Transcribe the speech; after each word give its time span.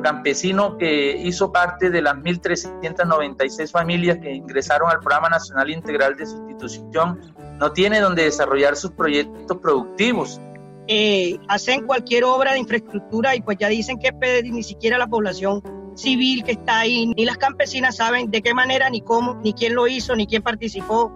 sector 0.00 0.02
campesino 0.02 0.78
que 0.78 1.16
hizo 1.16 1.52
parte 1.52 1.90
de 1.90 2.02
las 2.02 2.14
1.396 2.16 3.70
familias 3.70 4.18
que 4.18 4.32
ingresaron 4.32 4.90
al 4.90 4.98
Programa 4.98 5.28
Nacional 5.28 5.70
Integral 5.70 6.16
de 6.16 6.26
Sustitución 6.26 7.20
no 7.58 7.72
tiene 7.72 8.00
donde 8.00 8.24
desarrollar 8.24 8.76
sus 8.76 8.92
proyectos 8.92 9.56
productivos. 9.58 10.40
Eh, 10.86 11.38
hacen 11.48 11.86
cualquier 11.86 12.24
obra 12.24 12.52
de 12.52 12.58
infraestructura 12.58 13.36
y 13.36 13.42
pues 13.42 13.58
ya 13.58 13.68
dicen 13.68 13.98
que 13.98 14.12
ni 14.42 14.62
siquiera 14.62 14.98
la 14.98 15.06
población 15.06 15.62
civil 15.94 16.42
que 16.42 16.52
está 16.52 16.80
ahí, 16.80 17.06
ni 17.16 17.24
las 17.24 17.36
campesinas 17.36 17.96
saben 17.96 18.30
de 18.30 18.42
qué 18.42 18.54
manera, 18.54 18.88
ni 18.90 19.02
cómo, 19.02 19.34
ni 19.44 19.52
quién 19.52 19.74
lo 19.74 19.86
hizo, 19.86 20.16
ni 20.16 20.26
quién 20.26 20.42
participó 20.42 21.12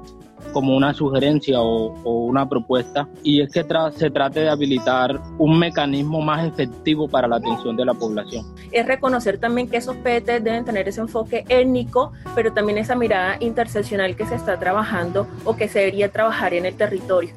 como 0.52 0.76
una 0.76 0.94
sugerencia 0.94 1.60
o, 1.60 1.94
una 2.24 2.48
propuesta 2.48 3.08
y 3.22 3.40
es 3.40 3.50
que 3.52 3.64
se 3.96 4.10
trate 4.10 4.40
de 4.40 4.48
habilitar 4.48 5.20
un 5.38 5.58
mecanismo 5.58 6.20
más 6.20 6.46
efectivo 6.46 7.08
para 7.08 7.28
la 7.28 7.36
atención 7.36 7.76
de 7.76 7.84
la 7.84 7.94
población. 7.94 8.46
Es 8.72 8.86
reconocer 8.86 9.38
también 9.38 9.68
que 9.68 9.76
esos 9.76 9.96
PET 9.96 10.26
deben 10.26 10.64
tener 10.64 10.88
ese 10.88 11.00
enfoque 11.00 11.44
étnico, 11.48 12.12
pero 12.34 12.52
también 12.52 12.78
esa 12.78 12.94
mirada 12.94 13.36
interseccional 13.40 14.16
que 14.16 14.26
se 14.26 14.34
está 14.34 14.58
trabajando 14.58 15.26
o 15.44 15.56
que 15.56 15.68
se 15.68 15.80
debería 15.80 16.10
trabajar 16.10 16.54
en 16.54 16.66
el 16.66 16.74
territorio 16.74 17.32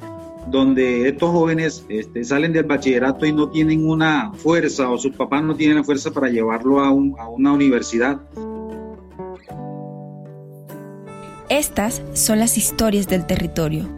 donde 0.49 1.09
estos 1.09 1.29
jóvenes 1.31 1.85
este, 1.89 2.23
salen 2.23 2.53
del 2.53 2.63
bachillerato 2.63 3.26
y 3.26 3.34
no 3.34 3.49
tienen 3.49 3.87
una 3.87 4.31
fuerza 4.34 4.89
o 4.89 4.98
sus 4.98 5.13
papás 5.15 5.43
no 5.43 5.55
tienen 5.55 5.77
la 5.77 5.84
fuerza 5.84 6.12
para 6.12 6.29
llevarlo 6.29 6.79
a, 6.79 6.87
a 6.87 7.27
una 7.29 7.51
universidad. 7.51 8.20
Estas 11.49 12.01
son 12.13 12.39
las 12.39 12.57
historias 12.57 13.07
del 13.07 13.25
territorio, 13.25 13.89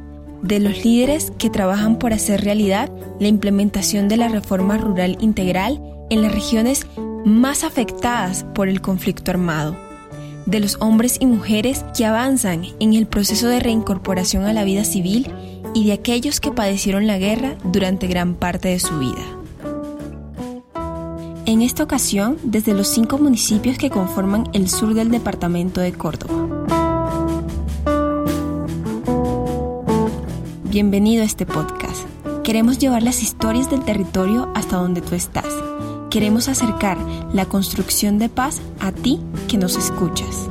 de 0.44 0.60
los 0.60 0.86
líderes 0.86 1.32
que 1.40 1.50
trabajan 1.50 1.98
por 1.98 2.14
hacer 2.14 2.44
realidad 2.44 2.92
la 3.20 3.28
implementación 3.28 4.08
de 4.08 4.18
la 4.18 4.28
reforma 4.28 4.78
rural 4.78 5.18
integral 5.20 5.82
en 6.12 6.22
las 6.22 6.32
regiones 6.32 6.86
más 7.26 7.64
afectadas 7.64 8.46
por 8.54 8.70
el 8.70 8.82
conflicto 8.82 9.32
armado, 9.32 9.76
de 10.46 10.60
los 10.60 10.78
hombres 10.80 11.18
y 11.20 11.26
mujeres 11.26 11.84
que 11.98 12.06
avanzan 12.06 12.66
en 12.80 12.94
el 12.94 13.08
proceso 13.08 13.48
de 13.48 13.60
reincorporación 13.60 14.46
a 14.46 14.54
la 14.54 14.64
vida 14.64 14.84
civil 14.84 15.32
y 15.74 15.88
de 15.88 15.94
aquellos 15.94 16.40
que 16.40 16.52
padecieron 16.52 17.08
la 17.08 17.18
guerra 17.18 17.56
durante 17.64 18.06
gran 18.06 18.36
parte 18.36 18.70
de 18.70 18.80
su 18.80 19.00
vida. 19.00 19.26
En 21.48 21.64
esta 21.64 21.82
ocasión, 21.82 22.38
desde 22.44 22.76
los 22.76 22.88
cinco 22.88 23.18
municipios 23.18 23.80
que 23.80 23.90
conforman 23.90 24.48
el 24.54 24.70
sur 24.70 24.94
del 24.94 25.10
departamento 25.10 25.82
de 25.82 25.94
Córdoba. 25.94 26.79
Bienvenido 30.70 31.24
a 31.24 31.26
este 31.26 31.48
podcast. 31.48 32.06
Queremos 32.44 32.78
llevar 32.78 33.02
las 33.02 33.24
historias 33.24 33.72
del 33.72 33.84
territorio 33.84 34.52
hasta 34.54 34.78
donde 34.78 35.02
tú 35.02 35.16
estás. 35.16 35.48
Queremos 36.12 36.48
acercar 36.48 36.96
la 37.34 37.46
construcción 37.46 38.20
de 38.20 38.30
paz 38.30 38.62
a 38.80 38.92
ti 38.92 39.20
que 39.48 39.58
nos 39.58 39.76
escuchas. 39.78 40.48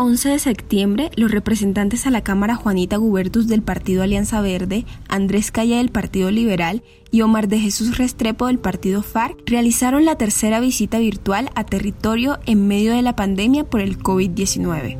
11 0.00 0.30
de 0.30 0.38
septiembre, 0.38 1.10
los 1.16 1.30
representantes 1.30 2.06
a 2.06 2.10
la 2.10 2.22
Cámara 2.22 2.54
Juanita 2.54 2.96
Gubertus 2.96 3.48
del 3.48 3.60
Partido 3.60 4.02
Alianza 4.02 4.40
Verde, 4.40 4.86
Andrés 5.08 5.50
Calla 5.50 5.76
del 5.76 5.90
Partido 5.90 6.30
Liberal 6.30 6.82
y 7.10 7.20
Omar 7.20 7.48
de 7.48 7.58
Jesús 7.58 7.98
Restrepo 7.98 8.46
del 8.46 8.58
Partido 8.58 9.02
FARC 9.02 9.36
realizaron 9.44 10.06
la 10.06 10.16
tercera 10.16 10.58
visita 10.58 10.98
virtual 10.98 11.50
a 11.54 11.64
territorio 11.64 12.38
en 12.46 12.66
medio 12.66 12.94
de 12.94 13.02
la 13.02 13.14
pandemia 13.14 13.64
por 13.64 13.82
el 13.82 13.98
COVID-19. 13.98 14.96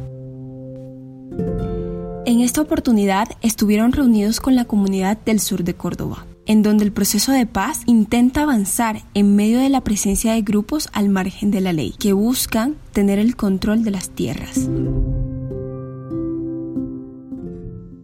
En 2.26 2.40
esta 2.42 2.60
oportunidad 2.60 3.26
estuvieron 3.40 3.92
reunidos 3.92 4.38
con 4.38 4.54
la 4.54 4.66
comunidad 4.66 5.16
del 5.16 5.40
sur 5.40 5.64
de 5.64 5.72
Córdoba 5.72 6.26
en 6.50 6.64
donde 6.64 6.82
el 6.82 6.90
proceso 6.90 7.30
de 7.30 7.46
paz 7.46 7.82
intenta 7.86 8.42
avanzar 8.42 8.96
en 9.14 9.36
medio 9.36 9.60
de 9.60 9.68
la 9.68 9.82
presencia 9.82 10.32
de 10.32 10.42
grupos 10.42 10.88
al 10.92 11.08
margen 11.08 11.52
de 11.52 11.60
la 11.60 11.72
ley, 11.72 11.94
que 11.96 12.12
buscan 12.12 12.76
tener 12.92 13.20
el 13.20 13.36
control 13.36 13.84
de 13.84 13.92
las 13.92 14.10
tierras. 14.10 14.68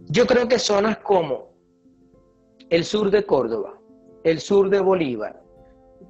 Yo 0.07 0.25
creo 0.25 0.47
que 0.47 0.59
zonas 0.59 0.99
como 0.99 1.49
el 2.69 2.85
sur 2.85 3.11
de 3.11 3.25
Córdoba, 3.25 3.77
el 4.23 4.39
sur 4.39 4.69
de 4.69 4.79
Bolívar, 4.79 5.43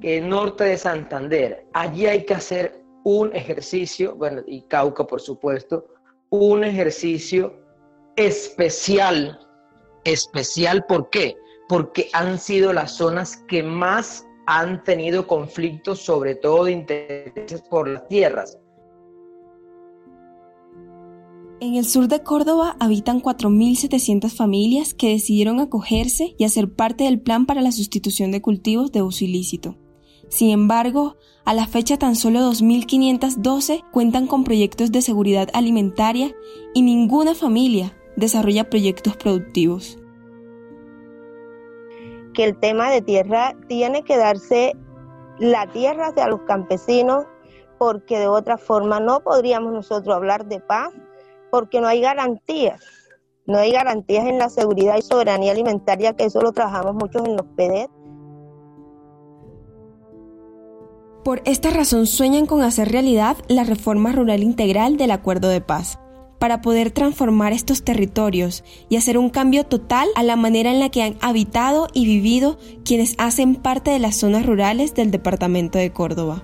el 0.03 0.29
norte 0.29 0.65
de 0.65 0.77
Santander, 0.77 1.65
allí 1.73 2.05
hay 2.05 2.23
que 2.23 2.35
hacer 2.35 2.83
un 3.03 3.35
ejercicio, 3.35 4.15
bueno, 4.15 4.43
y 4.45 4.61
Cauca 4.61 5.07
por 5.07 5.21
supuesto, 5.21 5.87
un 6.29 6.63
ejercicio 6.63 7.55
especial, 8.15 9.39
especial, 10.03 10.85
¿por 10.85 11.09
qué? 11.09 11.35
Porque 11.67 12.09
han 12.13 12.39
sido 12.39 12.73
las 12.73 12.93
zonas 12.93 13.37
que 13.47 13.63
más 13.63 14.25
han 14.45 14.83
tenido 14.83 15.27
conflictos, 15.27 15.99
sobre 15.99 16.35
todo 16.35 16.65
de 16.65 16.71
intereses 16.71 17.61
por 17.69 17.87
las 17.87 18.07
tierras. 18.07 18.57
En 21.59 21.75
el 21.75 21.85
sur 21.85 22.07
de 22.07 22.21
Córdoba 22.21 22.77
habitan 22.79 23.21
4.700 23.21 24.29
familias 24.29 24.93
que 24.93 25.09
decidieron 25.09 25.59
acogerse 25.59 26.35
y 26.37 26.43
hacer 26.43 26.71
parte 26.71 27.05
del 27.05 27.19
plan 27.19 27.45
para 27.45 27.61
la 27.61 27.71
sustitución 27.71 28.31
de 28.31 28.41
cultivos 28.41 28.91
de 28.91 29.01
uso 29.01 29.25
ilícito. 29.25 29.75
Sin 30.29 30.51
embargo, 30.51 31.15
a 31.45 31.53
la 31.53 31.65
fecha 31.65 31.97
tan 31.97 32.15
solo 32.15 32.51
2.512 32.51 33.83
cuentan 33.91 34.27
con 34.27 34.43
proyectos 34.43 34.91
de 34.91 35.01
seguridad 35.01 35.49
alimentaria 35.53 36.35
y 36.73 36.83
ninguna 36.83 37.33
familia 37.33 37.97
desarrolla 38.15 38.69
proyectos 38.69 39.17
productivos 39.17 39.97
que 42.37 42.43
el 42.43 42.59
tema 42.59 42.91
de 42.91 43.01
tierra 43.01 43.55
tiene 43.67 44.03
que 44.03 44.15
darse 44.15 44.75
la 45.39 45.65
tierra 45.71 46.09
hacia 46.09 46.27
los 46.27 46.41
campesinos, 46.41 47.25
porque 47.79 48.19
de 48.19 48.27
otra 48.27 48.59
forma 48.59 48.99
no 48.99 49.21
podríamos 49.21 49.73
nosotros 49.73 50.15
hablar 50.15 50.45
de 50.45 50.59
paz, 50.59 50.93
porque 51.49 51.81
no 51.81 51.87
hay 51.87 51.99
garantías. 51.99 52.79
No 53.47 53.57
hay 53.57 53.71
garantías 53.71 54.27
en 54.27 54.37
la 54.37 54.49
seguridad 54.49 54.97
y 54.97 55.01
soberanía 55.01 55.51
alimentaria, 55.51 56.13
que 56.13 56.25
eso 56.25 56.39
lo 56.39 56.51
trabajamos 56.51 56.93
muchos 56.93 57.25
en 57.25 57.37
los 57.37 57.45
PEDET. 57.55 57.89
Por 61.23 61.41
esta 61.43 61.71
razón 61.71 62.05
sueñan 62.05 62.45
con 62.45 62.61
hacer 62.61 62.91
realidad 62.91 63.37
la 63.47 63.63
reforma 63.63 64.11
rural 64.11 64.43
integral 64.43 64.95
del 64.97 65.09
Acuerdo 65.09 65.49
de 65.49 65.61
Paz 65.61 65.97
para 66.39 66.61
poder 66.61 66.91
transformar 66.91 67.53
estos 67.53 67.83
territorios 67.83 68.63
y 68.89 68.97
hacer 68.97 69.17
un 69.17 69.29
cambio 69.29 69.65
total 69.65 70.07
a 70.15 70.23
la 70.23 70.35
manera 70.35 70.71
en 70.71 70.79
la 70.79 70.89
que 70.89 71.03
han 71.03 71.17
habitado 71.21 71.87
y 71.93 72.05
vivido 72.05 72.57
quienes 72.83 73.15
hacen 73.17 73.55
parte 73.55 73.91
de 73.91 73.99
las 73.99 74.15
zonas 74.15 74.45
rurales 74.45 74.93
del 74.93 75.11
departamento 75.11 75.77
de 75.77 75.91
Córdoba. 75.91 76.43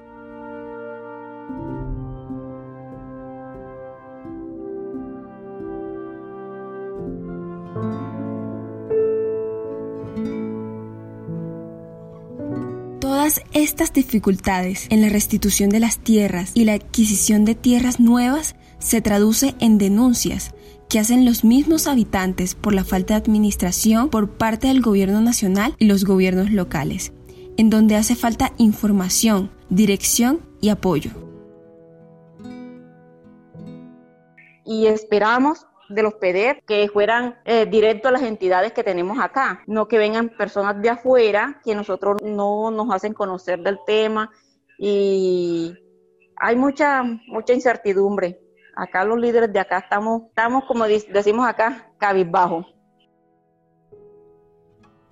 Todas 12.99 13.41
estas 13.53 13.93
dificultades 13.93 14.87
en 14.89 15.01
la 15.01 15.09
restitución 15.09 15.69
de 15.69 15.79
las 15.79 15.99
tierras 15.99 16.51
y 16.53 16.65
la 16.65 16.73
adquisición 16.73 17.45
de 17.45 17.55
tierras 17.55 17.99
nuevas 17.99 18.55
se 18.83 19.01
traduce 19.01 19.55
en 19.59 19.77
denuncias 19.77 20.53
que 20.89 20.99
hacen 20.99 21.25
los 21.25 21.43
mismos 21.43 21.87
habitantes 21.87 22.53
por 22.53 22.73
la 22.73 22.83
falta 22.83 23.13
de 23.13 23.21
administración 23.21 24.09
por 24.09 24.31
parte 24.31 24.67
del 24.67 24.81
gobierno 24.81 25.21
nacional 25.21 25.73
y 25.79 25.85
los 25.85 26.03
gobiernos 26.03 26.51
locales, 26.51 27.13
en 27.57 27.69
donde 27.69 27.95
hace 27.95 28.15
falta 28.15 28.51
información, 28.57 29.51
dirección 29.69 30.41
y 30.59 30.69
apoyo. 30.69 31.11
Y 34.65 34.85
esperamos 34.87 35.65
de 35.89 36.03
los 36.03 36.15
PDF 36.15 36.63
que 36.65 36.89
fueran 36.91 37.35
eh, 37.45 37.65
directos 37.65 38.09
a 38.09 38.13
las 38.13 38.23
entidades 38.23 38.73
que 38.73 38.83
tenemos 38.83 39.17
acá, 39.19 39.63
no 39.65 39.87
que 39.87 39.97
vengan 39.97 40.29
personas 40.29 40.81
de 40.81 40.89
afuera 40.89 41.61
que 41.63 41.73
nosotros 41.73 42.21
no 42.21 42.69
nos 42.69 42.93
hacen 42.93 43.13
conocer 43.13 43.59
del 43.61 43.79
tema 43.85 44.29
y 44.77 45.73
hay 46.35 46.55
mucha 46.55 47.03
mucha 47.27 47.53
incertidumbre 47.53 48.42
Acá 48.75 49.05
los 49.05 49.19
líderes 49.19 49.53
de 49.53 49.59
acá 49.59 49.79
estamos, 49.79 50.23
estamos 50.29 50.63
como 50.65 50.85
decimos 50.85 51.45
acá, 51.45 51.91
cabizbajo. 51.97 52.65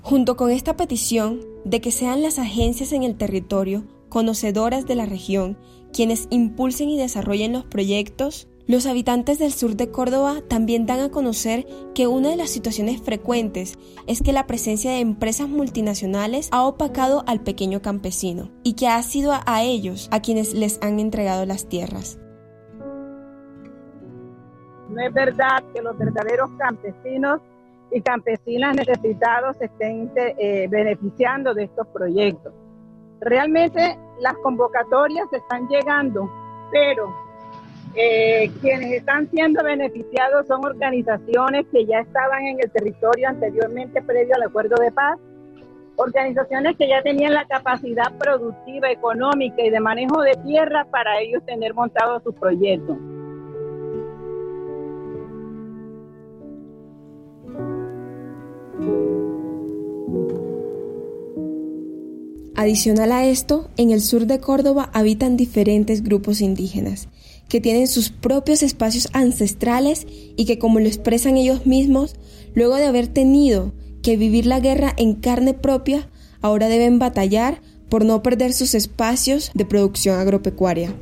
Junto 0.01 0.35
con 0.35 0.49
esta 0.49 0.75
petición 0.75 1.41
de 1.63 1.79
que 1.79 1.91
sean 1.91 2.23
las 2.23 2.39
agencias 2.39 2.91
en 2.91 3.03
el 3.03 3.17
territorio, 3.17 3.85
conocedoras 4.09 4.87
de 4.87 4.95
la 4.95 5.05
región, 5.05 5.57
quienes 5.93 6.27
impulsen 6.31 6.89
y 6.89 6.97
desarrollen 6.97 7.53
los 7.53 7.65
proyectos, 7.65 8.47
los 8.67 8.85
habitantes 8.85 9.37
del 9.37 9.53
sur 9.53 9.75
de 9.75 9.91
Córdoba 9.91 10.41
también 10.47 10.85
dan 10.85 11.01
a 11.01 11.09
conocer 11.09 11.67
que 11.93 12.07
una 12.07 12.29
de 12.29 12.35
las 12.35 12.49
situaciones 12.49 13.01
frecuentes 13.01 13.77
es 14.07 14.21
que 14.21 14.33
la 14.33 14.47
presencia 14.47 14.91
de 14.91 14.99
empresas 14.99 15.49
multinacionales 15.49 16.47
ha 16.51 16.65
opacado 16.65 17.23
al 17.27 17.41
pequeño 17.41 17.81
campesino 17.81 18.49
y 18.63 18.73
que 18.73 18.87
ha 18.87 19.01
sido 19.03 19.33
a 19.45 19.63
ellos 19.63 20.07
a 20.11 20.21
quienes 20.21 20.53
les 20.53 20.79
han 20.81 20.99
entregado 20.99 21.45
las 21.45 21.67
tierras. 21.67 22.17
No 24.91 25.01
es 25.01 25.13
verdad 25.13 25.63
que 25.73 25.81
los 25.81 25.97
verdaderos 25.97 26.49
campesinos 26.57 27.39
y 27.91 28.01
campesinas 28.01 28.75
necesitados 28.75 29.55
estén 29.61 30.11
eh, 30.15 30.67
beneficiando 30.69 31.53
de 31.53 31.63
estos 31.63 31.87
proyectos. 31.87 32.53
Realmente 33.21 33.97
las 34.19 34.35
convocatorias 34.37 35.31
están 35.31 35.67
llegando, 35.67 36.29
pero 36.71 37.13
eh, 37.95 38.49
quienes 38.61 38.93
están 38.93 39.29
siendo 39.29 39.63
beneficiados 39.63 40.47
son 40.47 40.65
organizaciones 40.65 41.65
que 41.71 41.85
ya 41.85 41.99
estaban 41.99 42.41
en 42.43 42.59
el 42.61 42.71
territorio 42.71 43.29
anteriormente 43.29 44.01
previo 44.01 44.35
al 44.35 44.43
acuerdo 44.43 44.75
de 44.81 44.91
paz, 44.91 45.19
organizaciones 45.97 46.77
que 46.77 46.87
ya 46.87 47.01
tenían 47.01 47.33
la 47.33 47.45
capacidad 47.45 48.11
productiva, 48.17 48.89
económica 48.89 49.61
y 49.61 49.69
de 49.69 49.79
manejo 49.79 50.21
de 50.21 50.33
tierra 50.45 50.85
para 50.89 51.19
ellos 51.19 51.45
tener 51.45 51.73
montado 51.73 52.19
sus 52.21 52.33
proyectos. 52.35 52.97
Adicional 62.61 63.11
a 63.11 63.25
esto, 63.25 63.69
en 63.75 63.89
el 63.89 64.01
sur 64.01 64.27
de 64.27 64.39
Córdoba 64.39 64.91
habitan 64.93 65.35
diferentes 65.35 66.03
grupos 66.03 66.41
indígenas 66.41 67.09
que 67.49 67.59
tienen 67.59 67.87
sus 67.87 68.11
propios 68.11 68.61
espacios 68.61 69.09
ancestrales 69.13 70.05
y 70.07 70.45
que 70.45 70.59
como 70.59 70.79
lo 70.79 70.85
expresan 70.85 71.37
ellos 71.37 71.65
mismos, 71.65 72.15
luego 72.53 72.75
de 72.75 72.85
haber 72.85 73.07
tenido 73.07 73.71
que 74.03 74.15
vivir 74.15 74.45
la 74.45 74.59
guerra 74.59 74.93
en 74.95 75.15
carne 75.15 75.55
propia, 75.55 76.07
ahora 76.43 76.67
deben 76.67 76.99
batallar 76.99 77.61
por 77.89 78.05
no 78.05 78.21
perder 78.21 78.53
sus 78.53 78.75
espacios 78.75 79.49
de 79.55 79.65
producción 79.65 80.19
agropecuaria. 80.19 80.93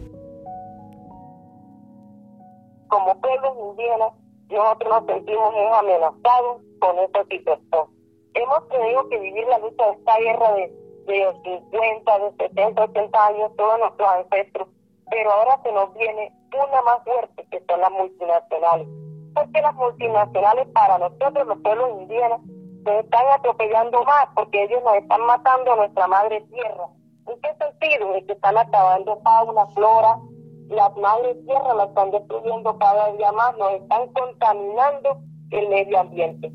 Como 2.87 3.19
pueblos 3.19 3.51
indígenas, 3.69 4.13
nosotros 4.49 4.89
nos 4.91 5.05
sentimos 5.07 5.53
amenazados 5.77 6.61
con 6.79 6.99
esta 6.99 7.25
situación. 7.25 7.85
Hemos 8.33 8.69
tenido 8.69 9.09
que 9.09 9.19
vivir 9.19 9.43
la 9.49 9.59
lucha 9.59 9.87
de 9.87 9.91
esta 9.91 10.19
guerra 10.19 10.53
de, 10.53 10.88
de 11.13 11.33
50, 11.43 12.19
de 12.19 12.31
70, 12.37 12.83
80 12.83 13.27
años, 13.27 13.51
todos 13.57 13.79
nuestros 13.79 14.09
ancestros, 14.09 14.67
pero 15.09 15.31
ahora 15.31 15.59
se 15.63 15.71
nos 15.71 15.93
viene 15.95 16.31
una 16.53 16.81
más 16.83 17.03
fuerte, 17.03 17.45
que 17.51 17.63
son 17.67 17.81
las 17.81 17.91
multinacionales. 17.91 18.87
Porque 19.33 19.61
las 19.61 19.75
multinacionales 19.75 20.67
para 20.69 20.97
nosotros, 20.97 21.47
los 21.47 21.57
pueblos 21.59 21.89
indígenas, 22.01 22.41
se 22.85 22.99
están 22.99 23.25
atropellando 23.33 24.03
más 24.03 24.27
porque 24.35 24.63
ellos 24.63 24.81
nos 24.83 24.95
están 24.95 25.21
matando 25.25 25.73
a 25.73 25.75
nuestra 25.75 26.07
madre 26.07 26.41
tierra. 26.41 26.87
¿En 27.27 27.41
qué 27.41 27.49
sentido? 27.59 28.15
Es 28.15 28.25
que 28.25 28.33
están 28.33 28.57
acabando 28.57 29.19
fauna, 29.21 29.67
flora, 29.67 30.17
las 30.69 30.95
madres 30.97 31.37
tierra 31.45 31.73
las 31.73 31.89
están 31.89 32.11
destruyendo 32.11 32.77
cada 32.77 33.11
día 33.13 33.31
más, 33.31 33.57
nos 33.57 33.71
están 33.73 34.07
contaminando 34.13 35.17
el 35.51 35.69
medio 35.69 35.99
ambiente. 35.99 36.51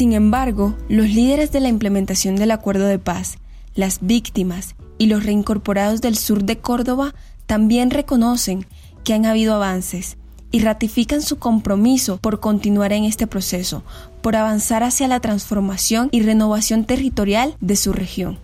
Sin 0.00 0.14
embargo, 0.14 0.78
los 0.88 1.10
líderes 1.10 1.52
de 1.52 1.60
la 1.60 1.68
implementación 1.68 2.34
del 2.36 2.52
acuerdo 2.52 2.86
de 2.86 2.98
paz, 2.98 3.36
las 3.74 3.98
víctimas 4.00 4.74
y 4.96 5.08
los 5.08 5.26
reincorporados 5.26 6.00
del 6.00 6.16
sur 6.16 6.42
de 6.44 6.56
Córdoba 6.56 7.14
también 7.44 7.90
reconocen 7.90 8.64
que 9.04 9.12
han 9.12 9.26
habido 9.26 9.52
avances 9.52 10.16
y 10.50 10.60
ratifican 10.60 11.20
su 11.20 11.38
compromiso 11.38 12.16
por 12.16 12.40
continuar 12.40 12.94
en 12.94 13.04
este 13.04 13.26
proceso, 13.26 13.84
por 14.22 14.36
avanzar 14.36 14.84
hacia 14.84 15.06
la 15.06 15.20
transformación 15.20 16.08
y 16.12 16.22
renovación 16.22 16.86
territorial 16.86 17.54
de 17.60 17.76
su 17.76 17.92
región. 17.92 18.38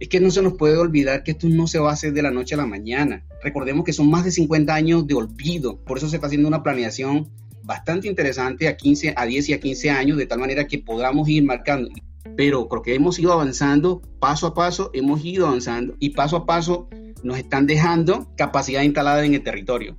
Es 0.00 0.08
que 0.08 0.18
no 0.18 0.32
se 0.32 0.42
nos 0.42 0.54
puede 0.54 0.76
olvidar 0.76 1.22
que 1.22 1.30
esto 1.30 1.48
no 1.48 1.68
se 1.68 1.78
va 1.78 1.90
a 1.90 1.92
hacer 1.92 2.12
de 2.12 2.22
la 2.22 2.32
noche 2.32 2.56
a 2.56 2.58
la 2.58 2.66
mañana. 2.66 3.24
Recordemos 3.44 3.84
que 3.84 3.92
son 3.92 4.10
más 4.10 4.24
de 4.24 4.32
50 4.32 4.74
años 4.74 5.06
de 5.06 5.14
olvido, 5.14 5.76
por 5.84 5.98
eso 5.98 6.08
se 6.08 6.16
está 6.16 6.26
haciendo 6.26 6.48
una 6.48 6.64
planeación 6.64 7.28
bastante 7.68 8.08
interesante 8.08 8.66
a 8.66 8.78
15, 8.78 9.12
a 9.14 9.26
10 9.26 9.50
y 9.50 9.52
a 9.52 9.60
15 9.60 9.90
años, 9.90 10.16
de 10.16 10.26
tal 10.26 10.38
manera 10.38 10.66
que 10.66 10.78
podamos 10.78 11.28
ir 11.28 11.44
marcando. 11.44 11.90
Pero 12.34 12.66
creo 12.66 12.82
que 12.82 12.94
hemos 12.94 13.18
ido 13.18 13.30
avanzando 13.30 14.00
paso 14.18 14.46
a 14.46 14.54
paso, 14.54 14.90
hemos 14.94 15.22
ido 15.22 15.46
avanzando 15.46 15.94
y 16.00 16.10
paso 16.10 16.36
a 16.36 16.46
paso 16.46 16.88
nos 17.22 17.36
están 17.36 17.66
dejando 17.66 18.26
capacidad 18.36 18.82
instalada 18.82 19.22
en 19.24 19.34
el 19.34 19.42
territorio. 19.42 19.98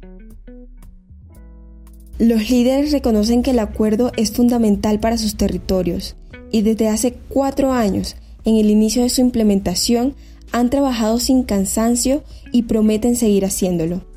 Los 2.18 2.50
líderes 2.50 2.92
reconocen 2.92 3.44
que 3.44 3.52
el 3.52 3.60
acuerdo 3.60 4.12
es 4.18 4.32
fundamental 4.32 5.00
para 5.00 5.20
sus 5.20 5.38
territorios 5.38 6.16
y 6.52 6.64
desde 6.64 6.90
hace 6.90 7.20
cuatro 7.30 7.72
años, 7.72 8.16
en 8.46 8.56
el 8.56 8.72
inicio 8.72 9.04
de 9.04 9.10
su 9.10 9.22
implementación, 9.22 10.16
han 10.52 10.72
trabajado 10.72 11.20
sin 11.20 11.44
cansancio 11.44 12.24
y 12.52 12.64
prometen 12.64 13.16
seguir 13.16 13.46
haciéndolo. 13.46 14.09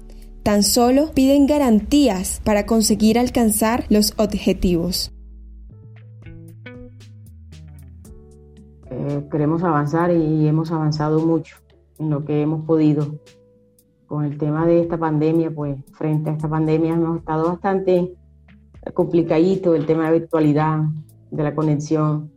Tan 0.43 0.65
solo 0.65 1.13
piden 1.15 1.47
garantías 1.47 2.41
para 2.45 2.67
conseguir 2.67 3.17
alcanzar 3.17 3.85
los 3.91 4.13
objetivos. 4.17 5.13
Eh, 8.91 9.29
queremos 9.31 9.63
avanzar 9.63 10.11
y 10.11 10.49
hemos 10.49 10.73
avanzado 10.73 11.25
mucho 11.25 11.57
en 11.99 12.11
lo 12.11 12.25
que 12.25 12.43
hemos 12.43 12.65
podido. 12.67 13.21
Con 14.07 14.25
el 14.25 14.37
tema 14.37 14.67
de 14.67 14.81
esta 14.81 14.99
pandemia, 14.99 15.53
pues 15.53 15.79
frente 15.93 16.31
a 16.31 16.33
esta 16.33 16.49
pandemia 16.49 16.95
hemos 16.95 17.19
estado 17.19 17.47
bastante 17.47 18.13
complicadito 18.95 19.77
el 19.77 19.87
tema 19.87 20.11
de 20.11 20.19
virtualidad, 20.19 20.81
de 21.31 21.43
la 21.43 21.55
conexión 21.55 22.33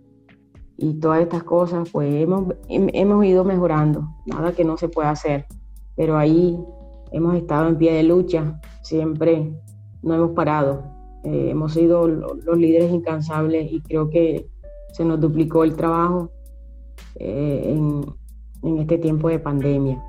y 0.77 0.99
todas 0.99 1.21
estas 1.21 1.43
cosas, 1.43 1.89
pues 1.91 2.13
hemos, 2.13 2.53
hemos 2.69 3.25
ido 3.25 3.43
mejorando. 3.43 4.07
Nada 4.27 4.51
que 4.51 4.63
no 4.63 4.77
se 4.77 4.89
pueda 4.89 5.09
hacer, 5.09 5.47
pero 5.95 6.17
ahí 6.17 6.55
hemos 7.11 7.35
estado 7.35 7.67
en 7.67 7.77
pie 7.77 7.93
de 7.93 8.03
lucha, 8.03 8.59
siempre 8.81 9.51
no 10.01 10.13
hemos 10.13 10.31
parado. 10.31 10.83
Eh, 11.23 11.49
hemos 11.51 11.73
sido 11.73 12.07
los 12.07 12.57
líderes 12.57 12.91
incansables 12.91 13.71
y 13.71 13.81
creo 13.81 14.09
que 14.09 14.47
se 14.93 15.03
nos 15.03 15.19
duplicó 15.19 15.63
el 15.63 15.75
trabajo 15.75 16.31
eh, 17.15 17.63
en, 17.65 18.05
en 18.63 18.77
este 18.77 18.97
tiempo 18.97 19.29
de 19.29 19.39
pandemia. 19.39 20.01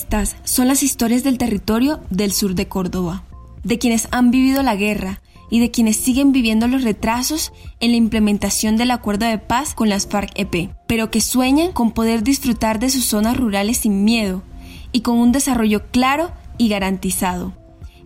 Estas 0.00 0.34
son 0.44 0.66
las 0.66 0.82
historias 0.82 1.24
del 1.24 1.36
territorio 1.36 2.00
del 2.08 2.32
sur 2.32 2.54
de 2.54 2.66
Córdoba, 2.68 3.24
de 3.64 3.78
quienes 3.78 4.08
han 4.12 4.30
vivido 4.30 4.62
la 4.62 4.74
guerra 4.74 5.20
y 5.50 5.60
de 5.60 5.70
quienes 5.70 5.98
siguen 5.98 6.32
viviendo 6.32 6.68
los 6.68 6.84
retrasos 6.84 7.52
en 7.80 7.90
la 7.90 7.98
implementación 7.98 8.78
del 8.78 8.92
acuerdo 8.92 9.26
de 9.26 9.36
paz 9.36 9.74
con 9.74 9.90
las 9.90 10.08
FARC-EP, 10.08 10.70
pero 10.86 11.10
que 11.10 11.20
sueñan 11.20 11.72
con 11.72 11.92
poder 11.92 12.22
disfrutar 12.22 12.78
de 12.78 12.88
sus 12.88 13.04
zonas 13.04 13.36
rurales 13.36 13.76
sin 13.76 14.02
miedo 14.04 14.42
y 14.90 15.02
con 15.02 15.18
un 15.18 15.32
desarrollo 15.32 15.90
claro 15.90 16.32
y 16.56 16.70
garantizado, 16.70 17.52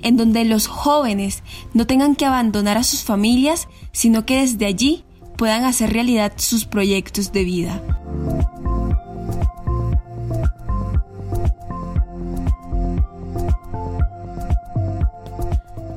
en 0.03 0.17
donde 0.17 0.45
los 0.45 0.67
jóvenes 0.67 1.45
no 1.75 1.87
tengan 1.87 2.17
que 2.17 2.27
abandonar 2.27 2.77
a 2.77 2.83
sus 2.83 3.05
familias, 3.05 3.69
sino 3.93 4.27
que 4.27 4.41
desde 4.41 4.67
allí 4.67 5.05
puedan 5.37 5.63
hacer 5.63 5.93
realidad 5.93 6.33
sus 6.39 6.65
proyectos 6.65 7.31
de 7.31 7.45
vida. 7.45 7.81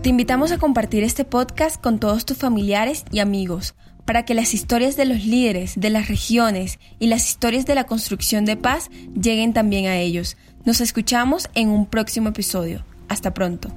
Te 0.07 0.11
invitamos 0.11 0.53
a 0.53 0.57
compartir 0.57 1.03
este 1.03 1.25
podcast 1.25 1.81
con 1.81 1.99
todos 1.99 2.25
tus 2.25 2.37
familiares 2.37 3.03
y 3.11 3.19
amigos 3.19 3.75
para 4.05 4.23
que 4.23 4.35
las 4.35 4.53
historias 4.53 4.95
de 4.95 5.03
los 5.03 5.25
líderes 5.25 5.73
de 5.75 5.89
las 5.89 6.07
regiones 6.07 6.79
y 6.97 7.07
las 7.07 7.27
historias 7.27 7.65
de 7.65 7.75
la 7.75 7.83
construcción 7.83 8.45
de 8.45 8.55
paz 8.55 8.89
lleguen 9.21 9.51
también 9.51 9.85
a 9.87 9.97
ellos. 9.97 10.37
Nos 10.63 10.79
escuchamos 10.79 11.49
en 11.55 11.67
un 11.67 11.85
próximo 11.85 12.29
episodio. 12.29 12.85
Hasta 13.09 13.33
pronto. 13.33 13.67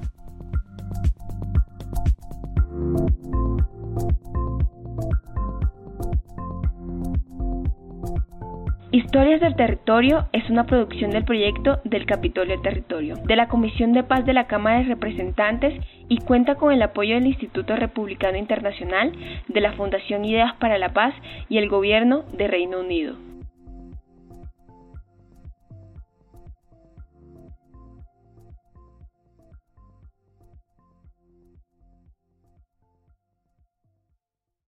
Historias 9.11 9.41
del 9.41 9.57
Territorio 9.57 10.29
es 10.31 10.49
una 10.49 10.65
producción 10.65 11.11
del 11.11 11.25
proyecto 11.25 11.81
del 11.83 12.05
Capitolio 12.05 12.53
del 12.53 12.61
Territorio, 12.61 13.17
de 13.17 13.35
la 13.35 13.49
Comisión 13.49 13.91
de 13.91 14.03
Paz 14.03 14.25
de 14.25 14.31
la 14.31 14.47
Cámara 14.47 14.77
de 14.77 14.85
Representantes 14.85 15.73
y 16.07 16.19
cuenta 16.19 16.55
con 16.55 16.71
el 16.71 16.81
apoyo 16.81 17.15
del 17.15 17.27
Instituto 17.27 17.75
Republicano 17.75 18.37
Internacional, 18.37 19.11
de 19.49 19.59
la 19.59 19.73
Fundación 19.73 20.23
Ideas 20.23 20.53
para 20.61 20.77
la 20.77 20.93
Paz 20.93 21.13
y 21.49 21.57
el 21.57 21.67
Gobierno 21.67 22.23
de 22.31 22.47
Reino 22.47 22.79
Unido. 22.79 23.30